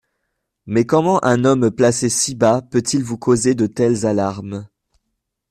Mais 0.65 0.83
comment 0.87 1.23
un 1.23 1.45
homme 1.45 1.69
placé 1.69 2.09
si 2.09 2.33
bas 2.33 2.63
peut-il 2.63 3.03
vous 3.03 3.19
causer 3.19 3.53
de 3.53 3.67
telles 3.67 4.07
alarmes? 4.07 4.67